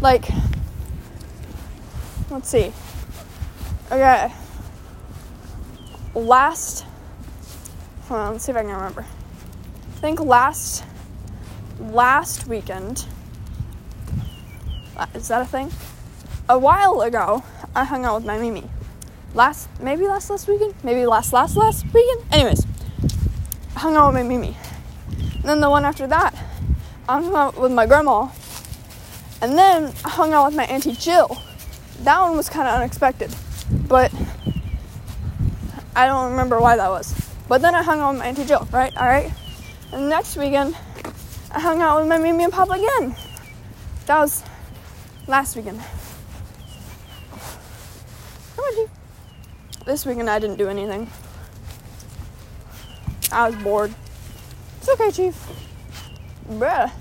Like, 0.00 0.28
let's 2.30 2.48
see. 2.48 2.72
Okay. 3.90 4.32
Last, 6.14 6.86
hold 8.06 8.20
on, 8.20 8.32
let's 8.32 8.44
see 8.44 8.52
if 8.52 8.56
I 8.56 8.62
can 8.62 8.72
remember. 8.72 9.02
I 9.02 10.00
think 10.00 10.20
last, 10.20 10.84
last 11.78 12.46
weekend, 12.46 13.06
uh, 14.96 15.06
is 15.14 15.28
that 15.28 15.42
a 15.42 15.44
thing? 15.44 15.70
A 16.48 16.58
while 16.58 17.02
ago, 17.02 17.44
I 17.74 17.84
hung 17.84 18.04
out 18.04 18.16
with 18.16 18.24
my 18.24 18.38
Mimi. 18.38 18.68
Last, 19.34 19.68
maybe 19.80 20.06
last 20.06 20.30
last 20.30 20.48
weekend, 20.48 20.74
maybe 20.82 21.04
last 21.06 21.32
last 21.32 21.56
last 21.56 21.84
weekend. 21.92 22.24
Anyways, 22.32 22.66
hung 23.74 23.94
out 23.94 24.12
with 24.12 24.22
my 24.22 24.28
Mimi. 24.28 24.56
And 25.34 25.44
then 25.44 25.60
the 25.60 25.70
one 25.70 25.84
after 25.84 26.06
that, 26.06 26.34
I 27.08 27.20
hung 27.20 27.34
out 27.34 27.56
with 27.60 27.72
my 27.72 27.86
grandma. 27.86 28.28
And 29.40 29.56
then 29.56 29.92
I 30.04 30.08
hung 30.08 30.32
out 30.32 30.46
with 30.46 30.56
my 30.56 30.64
auntie 30.64 30.92
Jill. 30.92 31.40
That 32.00 32.20
one 32.20 32.36
was 32.36 32.48
kind 32.48 32.66
of 32.66 32.74
unexpected, 32.74 33.34
but 33.70 34.12
I 35.94 36.06
don't 36.06 36.30
remember 36.30 36.60
why 36.60 36.76
that 36.76 36.88
was. 36.88 37.14
But 37.48 37.62
then 37.62 37.74
I 37.74 37.82
hung 37.82 38.00
out 38.00 38.12
with 38.12 38.20
my 38.20 38.26
auntie 38.26 38.44
Jill, 38.44 38.66
right? 38.72 38.96
All 38.96 39.06
right. 39.06 39.32
And 39.92 40.08
next 40.08 40.36
weekend, 40.36 40.76
I 41.50 41.60
hung 41.60 41.80
out 41.80 42.00
with 42.00 42.08
my 42.08 42.18
Mimi 42.18 42.44
and 42.44 42.52
Papa 42.52 42.72
again. 42.72 43.16
That 44.06 44.18
was 44.18 44.42
last 45.26 45.56
weekend. 45.56 45.80
This 49.88 50.04
weekend 50.04 50.28
I 50.28 50.38
didn't 50.38 50.58
do 50.58 50.68
anything. 50.68 51.08
I 53.32 53.48
was 53.48 53.56
bored. 53.62 53.94
It's 54.76 54.88
okay, 54.90 55.10
Chief. 55.10 55.34
Bruh. 56.46 56.92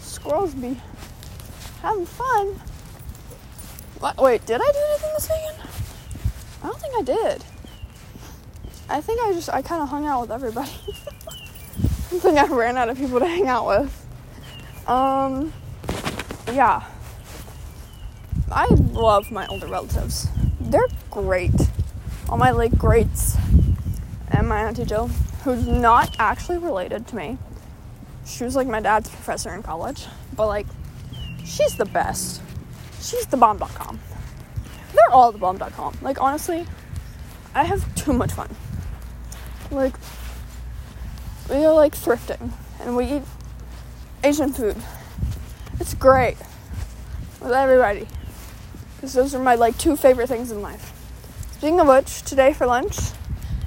Squirrels 0.00 0.52
be 0.54 0.76
having 1.80 2.06
fun. 2.06 2.60
What? 4.00 4.16
Wait, 4.16 4.44
did 4.46 4.60
I 4.60 4.72
do 4.72 4.78
anything 4.88 5.10
this 5.14 5.30
weekend? 5.30 5.70
I 6.60 6.66
don't 6.66 6.80
think 6.80 6.94
I 6.98 7.02
did. 7.02 7.44
I 8.88 9.00
think 9.00 9.20
I 9.22 9.32
just, 9.32 9.48
I 9.50 9.62
kind 9.62 9.80
of 9.80 9.88
hung 9.90 10.06
out 10.06 10.22
with 10.22 10.32
everybody. 10.32 10.72
I 10.88 12.18
think 12.18 12.36
I 12.36 12.46
ran 12.46 12.78
out 12.78 12.88
of 12.88 12.98
people 12.98 13.20
to 13.20 13.26
hang 13.26 13.46
out 13.46 13.68
with. 13.68 14.06
Um, 14.88 15.52
yeah. 16.52 16.82
I 18.50 18.66
love 18.66 19.30
my 19.30 19.46
older 19.46 19.68
relatives. 19.68 20.26
They're 20.70 20.86
great. 21.10 21.50
All 22.28 22.38
my 22.38 22.52
like 22.52 22.78
greats 22.78 23.36
and 24.30 24.48
my 24.48 24.60
auntie 24.60 24.84
Jill, 24.84 25.08
who's 25.42 25.66
not 25.66 26.14
actually 26.20 26.58
related 26.58 27.08
to 27.08 27.16
me. 27.16 27.38
She 28.24 28.44
was 28.44 28.54
like 28.54 28.68
my 28.68 28.78
dad's 28.78 29.10
professor 29.10 29.52
in 29.52 29.64
college, 29.64 30.06
but 30.36 30.46
like 30.46 30.68
she's 31.44 31.74
the 31.74 31.86
best. 31.86 32.40
She's 33.00 33.26
the 33.26 33.36
bomb.com. 33.36 33.98
They're 34.94 35.10
all 35.10 35.32
the 35.32 35.38
bomb.com. 35.38 35.98
Like 36.02 36.20
honestly, 36.20 36.64
I 37.52 37.64
have 37.64 37.92
too 37.96 38.12
much 38.12 38.30
fun. 38.30 38.54
Like 39.72 39.96
we 41.48 41.56
go 41.56 41.74
like 41.74 41.96
thrifting 41.96 42.52
and 42.78 42.96
we 42.96 43.06
eat 43.06 43.22
Asian 44.22 44.52
food. 44.52 44.76
It's 45.80 45.94
great 45.94 46.36
with 47.40 47.50
everybody 47.50 48.06
because 49.00 49.14
those 49.14 49.34
are 49.34 49.38
my 49.38 49.54
like 49.54 49.78
two 49.78 49.96
favorite 49.96 50.28
things 50.28 50.52
in 50.52 50.60
life. 50.60 50.92
Speaking 51.52 51.80
of 51.80 51.88
which, 51.88 52.20
today 52.20 52.52
for 52.52 52.66
lunch, 52.66 52.98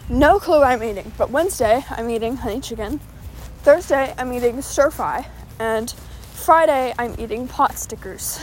no 0.08 0.38
clue 0.40 0.62
I'm 0.62 0.84
eating, 0.84 1.12
but 1.18 1.32
Wednesday 1.32 1.84
I'm 1.90 2.08
eating 2.12 2.36
honey 2.38 2.62
chicken. 2.62 3.00
Thursday 3.64 4.14
I'm 4.16 4.32
eating 4.32 4.62
stir 4.62 4.92
fry, 4.92 5.26
and 5.58 5.90
Friday 5.90 6.94
I'm 7.00 7.16
eating 7.18 7.48
pot 7.48 7.80
stickers. 7.80 8.40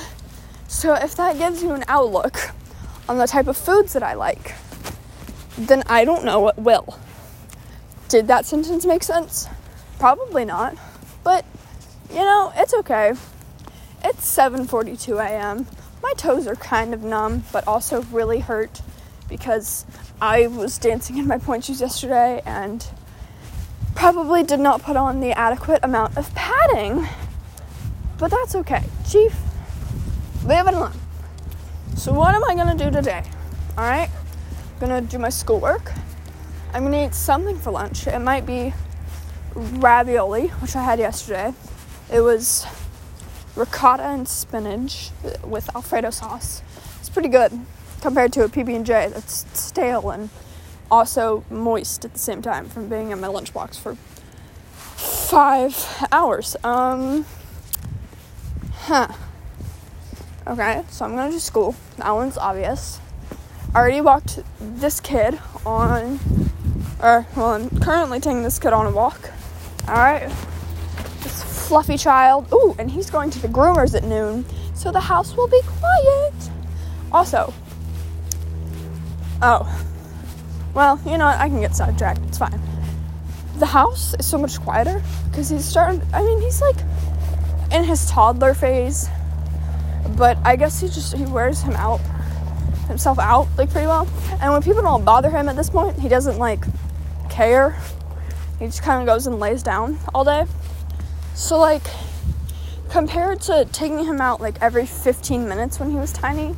So 0.66 0.94
if 0.94 1.14
that 1.14 1.38
gives 1.38 1.62
you 1.62 1.70
an 1.74 1.84
outlook 1.86 2.50
on 3.08 3.18
the 3.18 3.28
type 3.28 3.46
of 3.46 3.56
foods 3.56 3.92
that 3.92 4.02
I 4.02 4.14
like, 4.14 4.56
then 5.56 5.84
I 5.86 6.04
don't 6.04 6.24
know 6.24 6.40
what 6.40 6.58
will. 6.58 6.98
Did 8.08 8.26
that 8.26 8.46
sentence 8.46 8.84
make 8.84 9.04
sense? 9.04 9.46
Probably 10.00 10.44
not. 10.44 10.76
But 11.22 11.44
you 12.10 12.16
know, 12.16 12.52
it's 12.56 12.74
okay. 12.74 13.12
It's 14.02 14.36
7:42 14.36 15.24
a.m 15.24 15.68
my 16.10 16.14
toes 16.14 16.48
are 16.48 16.56
kind 16.56 16.92
of 16.92 17.04
numb, 17.04 17.44
but 17.52 17.66
also 17.68 18.02
really 18.04 18.40
hurt 18.40 18.82
because 19.28 19.86
I 20.20 20.48
was 20.48 20.76
dancing 20.76 21.18
in 21.18 21.28
my 21.28 21.38
pointe 21.38 21.64
shoes 21.64 21.80
yesterday 21.80 22.42
and 22.44 22.84
probably 23.94 24.42
did 24.42 24.58
not 24.58 24.82
put 24.82 24.96
on 24.96 25.20
the 25.20 25.30
adequate 25.38 25.78
amount 25.84 26.16
of 26.16 26.34
padding. 26.34 27.06
But 28.18 28.32
that's 28.32 28.56
okay. 28.56 28.82
Chief, 29.08 29.36
live 30.44 30.66
and 30.66 30.80
learn. 30.80 30.92
So, 31.96 32.12
what 32.12 32.34
am 32.34 32.42
I 32.42 32.56
gonna 32.56 32.76
do 32.76 32.90
today? 32.90 33.22
Alright, 33.78 34.10
I'm 34.10 34.80
gonna 34.80 35.00
do 35.02 35.18
my 35.18 35.28
schoolwork. 35.28 35.92
I'm 36.74 36.82
gonna 36.82 37.06
eat 37.06 37.14
something 37.14 37.56
for 37.56 37.70
lunch. 37.70 38.08
It 38.08 38.18
might 38.18 38.44
be 38.44 38.74
ravioli, 39.54 40.48
which 40.48 40.74
I 40.74 40.82
had 40.82 40.98
yesterday. 40.98 41.54
It 42.12 42.20
was 42.20 42.66
ricotta 43.60 44.04
and 44.04 44.26
spinach 44.26 45.10
with 45.44 45.74
alfredo 45.74 46.10
sauce. 46.10 46.62
It's 46.98 47.08
pretty 47.08 47.28
good 47.28 47.52
compared 48.00 48.32
to 48.32 48.44
a 48.44 48.48
PB&J 48.48 49.10
that's 49.12 49.46
stale 49.58 50.10
and 50.10 50.30
also 50.90 51.44
moist 51.50 52.04
at 52.04 52.12
the 52.12 52.18
same 52.18 52.42
time 52.42 52.68
from 52.68 52.88
being 52.88 53.10
in 53.10 53.20
my 53.20 53.28
lunchbox 53.28 53.78
for 53.78 53.94
five 54.96 56.06
hours. 56.10 56.56
Um, 56.64 57.24
Huh. 58.84 59.06
Okay, 60.46 60.82
so 60.88 61.04
I'm 61.04 61.14
gonna 61.14 61.30
do 61.30 61.38
school. 61.38 61.76
That 61.98 62.10
one's 62.10 62.36
obvious. 62.36 62.98
I 63.72 63.78
already 63.78 64.00
walked 64.00 64.40
this 64.58 64.98
kid 64.98 65.38
on, 65.64 66.18
or, 67.00 67.26
well, 67.36 67.50
I'm 67.52 67.70
currently 67.78 68.18
taking 68.18 68.42
this 68.42 68.58
kid 68.58 68.72
on 68.72 68.86
a 68.86 68.90
walk. 68.90 69.30
Alright. 69.86 70.22
This 70.28 70.59
fluffy 71.70 71.96
child. 71.96 72.52
Ooh, 72.52 72.74
and 72.80 72.90
he's 72.90 73.08
going 73.10 73.30
to 73.30 73.38
the 73.38 73.46
groomers 73.46 73.94
at 73.94 74.02
noon, 74.02 74.44
so 74.74 74.90
the 74.90 74.98
house 74.98 75.36
will 75.36 75.46
be 75.46 75.60
quiet. 75.64 76.50
Also, 77.12 77.54
oh, 79.40 79.84
well, 80.74 81.00
you 81.06 81.16
know 81.16 81.26
what? 81.26 81.38
I 81.38 81.48
can 81.48 81.60
get 81.60 81.76
sidetracked. 81.76 82.22
It's 82.26 82.38
fine. 82.38 82.60
The 83.58 83.66
house 83.66 84.14
is 84.18 84.26
so 84.26 84.36
much 84.36 84.60
quieter 84.60 85.00
because 85.28 85.48
he's 85.48 85.64
starting, 85.64 86.02
I 86.12 86.22
mean, 86.22 86.40
he's 86.40 86.60
like 86.60 86.74
in 87.70 87.84
his 87.84 88.10
toddler 88.10 88.52
phase, 88.52 89.08
but 90.16 90.38
I 90.44 90.56
guess 90.56 90.80
he 90.80 90.88
just, 90.88 91.16
he 91.16 91.24
wears 91.24 91.62
him 91.62 91.76
out 91.76 92.00
himself 92.88 93.20
out 93.20 93.46
like 93.56 93.70
pretty 93.70 93.86
well. 93.86 94.08
And 94.42 94.52
when 94.52 94.60
people 94.60 94.82
don't 94.82 95.04
bother 95.04 95.30
him 95.30 95.48
at 95.48 95.54
this 95.54 95.70
point, 95.70 96.00
he 96.00 96.08
doesn't 96.08 96.38
like 96.38 96.64
care. 97.30 97.80
He 98.58 98.66
just 98.66 98.82
kind 98.82 99.00
of 99.00 99.06
goes 99.06 99.28
and 99.28 99.38
lays 99.38 99.62
down 99.62 100.00
all 100.12 100.24
day. 100.24 100.46
So 101.34 101.58
like 101.58 101.82
compared 102.90 103.40
to 103.42 103.66
taking 103.72 104.04
him 104.04 104.20
out 104.20 104.40
like 104.40 104.60
every 104.60 104.86
15 104.86 105.48
minutes 105.48 105.78
when 105.78 105.90
he 105.90 105.96
was 105.96 106.12
tiny 106.12 106.54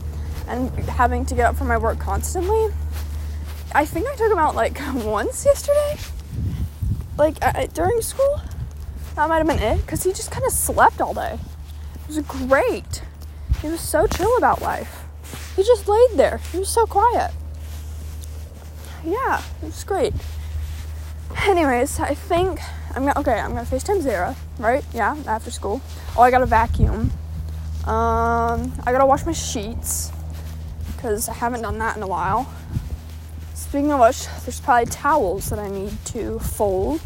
and 0.49 0.71
having 0.89 1.25
to 1.27 1.35
get 1.35 1.47
up 1.47 1.57
for 1.57 1.65
my 1.65 1.77
work 1.77 1.99
constantly, 1.99 2.73
I 3.75 3.85
think 3.85 4.07
I 4.09 4.17
took 4.17 4.31
him 4.31 4.39
out 4.39 4.55
like 4.55 4.81
once 4.95 5.45
yesterday. 5.45 5.97
Like 7.17 7.37
uh, 7.43 7.67
during 7.75 8.01
school. 8.01 8.41
That 9.15 9.29
might 9.29 9.39
have 9.39 9.47
been 9.47 9.59
it 9.59 9.87
cuz 9.87 10.05
he 10.05 10.13
just 10.13 10.31
kind 10.31 10.45
of 10.47 10.53
slept 10.53 11.01
all 11.01 11.15
day. 11.15 11.39
It 11.95 12.09
was 12.09 12.19
great. 12.21 13.03
He 13.61 13.69
was 13.69 13.81
so 13.81 14.07
chill 14.07 14.37
about 14.37 14.63
life. 14.63 15.05
He 15.55 15.63
just 15.63 15.87
laid 15.87 16.11
there. 16.15 16.39
He 16.51 16.59
was 16.59 16.69
so 16.69 16.87
quiet. 16.87 17.31
Yeah, 19.05 19.43
it 19.63 19.67
was 19.67 19.85
great. 19.85 20.15
Anyways, 21.47 22.01
I 22.01 22.15
think 22.15 22.61
I'm 22.95 23.07
gonna 23.07 23.19
okay. 23.21 23.39
I'm 23.39 23.55
gonna 23.55 23.67
FaceTime 23.67 24.03
Zara, 24.03 24.37
right? 24.59 24.85
Yeah, 24.93 25.17
after 25.27 25.51
school. 25.51 25.81
Oh, 26.17 26.23
I 26.23 26.31
gotta 26.31 26.47
vacuum. 26.47 27.11
Um, 27.85 28.73
I 28.85 28.93
gotta 28.93 29.07
wash 29.07 29.25
my 29.25 29.33
sheets 29.33 30.13
because 30.95 31.29
I 31.29 31.35
haven't 31.35 31.63
done 31.63 31.79
that 31.79 31.97
in 31.97 32.03
a 32.03 32.07
while. 32.07 32.53
Speaking 33.55 33.93
of 33.93 34.01
which, 34.01 34.27
there's 34.45 34.61
probably 34.61 34.87
towels 34.87 35.49
that 35.49 35.59
I 35.59 35.71
need 35.71 35.93
to 36.07 36.39
fold. 36.39 37.01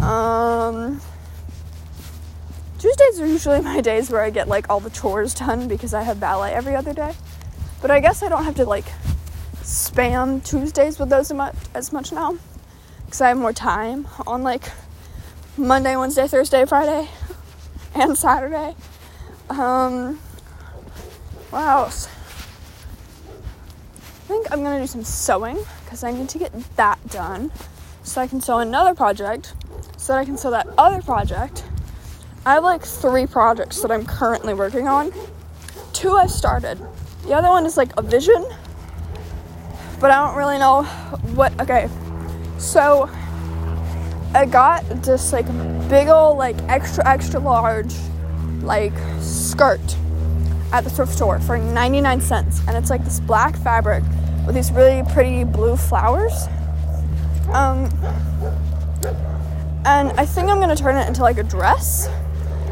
Um, 0.00 1.00
Tuesdays 2.78 3.20
are 3.20 3.26
usually 3.26 3.60
my 3.62 3.80
days 3.80 4.10
where 4.10 4.22
I 4.22 4.30
get 4.30 4.48
like 4.48 4.68
all 4.68 4.80
the 4.80 4.90
chores 4.90 5.34
done 5.34 5.66
because 5.66 5.94
I 5.94 6.02
have 6.02 6.20
ballet 6.20 6.52
every 6.52 6.76
other 6.76 6.92
day. 6.92 7.14
But 7.80 7.90
I 7.90 8.00
guess 8.00 8.22
I 8.22 8.28
don't 8.28 8.44
have 8.44 8.56
to 8.56 8.64
like 8.64 8.86
spam 9.62 10.44
Tuesdays 10.44 10.98
with 10.98 11.08
those 11.08 11.32
as 11.74 11.92
much 11.92 12.12
now 12.12 12.36
because 13.06 13.20
I 13.22 13.28
have 13.28 13.38
more 13.38 13.52
time 13.52 14.06
on 14.26 14.42
like 14.42 14.70
Monday, 15.60 15.94
Wednesday, 15.94 16.26
Thursday, 16.26 16.64
Friday, 16.64 17.08
and 17.94 18.16
Saturday. 18.16 18.74
Um, 19.50 20.16
what 21.50 21.62
else? 21.62 22.08
I 23.26 24.28
think 24.28 24.50
I'm 24.50 24.62
gonna 24.62 24.80
do 24.80 24.86
some 24.86 25.04
sewing 25.04 25.58
because 25.84 26.02
I 26.02 26.12
need 26.12 26.28
to 26.30 26.38
get 26.38 26.52
that 26.76 26.98
done 27.10 27.52
so 28.02 28.22
I 28.22 28.26
can 28.26 28.40
sew 28.40 28.58
another 28.58 28.94
project 28.94 29.54
so 29.98 30.14
that 30.14 30.20
I 30.20 30.24
can 30.24 30.38
sew 30.38 30.50
that 30.50 30.66
other 30.78 31.02
project. 31.02 31.64
I 32.46 32.54
have 32.54 32.64
like 32.64 32.82
three 32.82 33.26
projects 33.26 33.82
that 33.82 33.90
I'm 33.90 34.06
currently 34.06 34.54
working 34.54 34.88
on. 34.88 35.12
Two 35.92 36.14
I've 36.16 36.30
started 36.30 36.80
the 37.24 37.34
other 37.34 37.48
one 37.48 37.66
is 37.66 37.76
like 37.76 37.94
a 37.98 38.02
vision, 38.02 38.46
but 40.00 40.10
I 40.10 40.26
don't 40.26 40.36
really 40.36 40.58
know 40.58 40.84
what. 41.34 41.58
Okay, 41.60 41.88
so 42.58 43.10
I 44.32 44.46
got 44.46 44.84
this 45.02 45.32
like 45.32 45.46
big 45.88 46.06
old 46.08 46.38
like 46.38 46.56
extra 46.68 47.06
extra 47.06 47.40
large 47.40 47.92
like 48.62 48.92
skirt 49.20 49.80
at 50.72 50.84
the 50.84 50.90
thrift 50.90 51.12
store 51.12 51.40
for 51.40 51.58
99 51.58 52.20
cents. 52.20 52.60
And 52.68 52.76
it's 52.76 52.90
like 52.90 53.04
this 53.04 53.18
black 53.18 53.56
fabric 53.56 54.04
with 54.46 54.54
these 54.54 54.70
really 54.70 55.02
pretty 55.12 55.42
blue 55.42 55.76
flowers. 55.76 56.46
Um 57.48 57.90
and 59.84 60.12
I 60.12 60.24
think 60.26 60.48
I'm 60.48 60.60
gonna 60.60 60.76
turn 60.76 60.96
it 60.96 61.08
into 61.08 61.22
like 61.22 61.38
a 61.38 61.42
dress. 61.42 62.08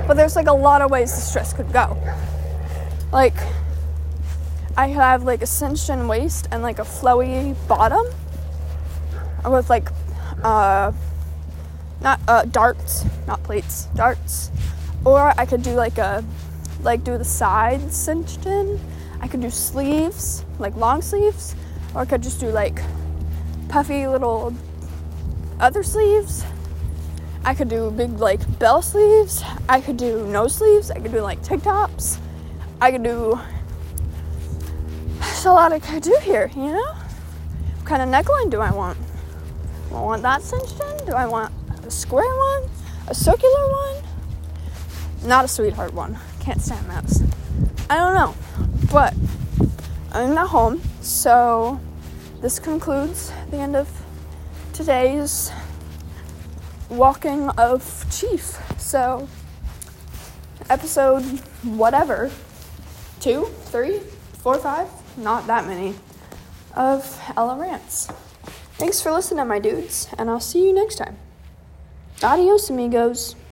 But 0.07 0.17
there's 0.17 0.37
like 0.37 0.47
a 0.47 0.53
lot 0.53 0.81
of 0.81 0.93
ways 0.93 1.13
this 1.13 1.33
dress 1.33 1.53
could 1.53 1.73
go. 1.73 1.97
Like 3.13 3.35
I 4.77 4.87
have 4.87 5.25
like 5.25 5.43
a 5.43 5.47
cinched 5.47 5.91
in 5.91 6.07
waist 6.07 6.47
and 6.53 6.63
like 6.63 6.79
a 6.79 6.83
flowy 6.83 7.57
bottom 7.67 8.07
with 9.45 9.69
like 9.69 9.89
uh 10.45 10.93
not 12.01 12.21
uh 12.29 12.45
darts, 12.45 13.05
not 13.27 13.43
plates, 13.43 13.87
darts. 13.95 14.51
Or 15.05 15.33
I 15.39 15.47
could 15.47 15.63
do 15.63 15.73
like 15.73 15.99
a 15.99 16.25
like 16.83 17.05
do 17.05 17.19
the 17.19 17.25
sides 17.25 17.97
cinched 17.97 18.47
in. 18.47 18.81
I 19.21 19.29
could 19.29 19.41
do 19.41 19.51
sleeves, 19.51 20.45
like 20.59 20.77
long 20.77 21.03
sleeves, 21.03 21.55
or 21.95 22.03
I 22.03 22.05
could 22.05 22.23
just 22.23 22.41
do 22.41 22.49
like 22.51 22.81
puffy 23.69 24.07
little 24.07 24.55
other 25.61 25.83
sleeves. 25.83 26.45
I 27.45 27.55
could 27.55 27.69
do 27.69 27.91
big 27.91 28.19
like 28.19 28.59
bell 28.59 28.83
sleeves. 28.83 29.43
I 29.69 29.81
could 29.81 29.97
do 29.97 30.27
no 30.27 30.49
sleeves. 30.49 30.91
I 30.91 31.01
could 31.01 31.13
do 31.13 31.21
like 31.21 31.43
tank 31.43 31.65
tops. 31.65 32.19
I 32.81 32.93
could 32.93 33.03
do 33.03 33.39
there's 35.39 35.47
a 35.47 35.53
lot 35.53 35.73
I 35.73 35.79
could 35.79 36.03
do 36.03 36.19
here, 36.23 36.51
you 36.57 36.73
know? 36.73 36.93
What 36.93 37.85
kind 37.85 38.03
of 38.03 38.09
neckline 38.09 38.51
do 38.51 38.61
I 38.61 38.73
want? 38.73 38.99
Do 39.89 39.95
I 39.97 40.01
want 40.01 40.23
that 40.23 40.43
cinched 40.43 40.81
in? 40.81 41.07
Do 41.07 41.13
I 41.13 41.27
want 41.27 41.53
a 41.89 41.91
square 41.91 42.37
one? 42.37 42.71
A 43.09 43.15
circular 43.15 43.67
one? 43.71 44.03
Not 45.25 45.47
a 45.47 45.49
sweetheart 45.49 45.95
one. 45.95 46.19
Can't 46.39 46.61
stand 46.61 46.85
those. 46.91 47.23
I 47.89 47.97
don't 47.97 48.15
know. 48.15 48.35
But 48.93 49.15
I'm 50.13 50.35
not 50.35 50.49
home, 50.49 50.83
so 51.01 51.81
this 52.43 52.59
concludes 52.59 53.33
the 53.51 53.57
end 53.57 53.75
of 53.75 53.89
today's 54.75 55.51
walking 56.91 57.49
of 57.51 58.05
Chief. 58.11 58.59
So, 58.79 59.27
episode 60.69 61.23
whatever 61.63 62.31
two, 63.19 63.47
three, 63.65 64.01
four, 64.35 64.59
five 64.59 64.89
not 65.17 65.47
that 65.47 65.67
many, 65.67 65.95
of 66.77 67.21
Ella 67.37 67.57
Rants. 67.59 68.09
Thanks 68.75 69.01
for 69.01 69.11
listening, 69.11 69.49
my 69.49 69.59
dudes, 69.59 70.07
and 70.17 70.31
I'll 70.31 70.39
see 70.39 70.65
you 70.65 70.73
next 70.73 70.97
time. 70.97 71.17
Adios, 72.21 72.69
amigos. 72.69 73.39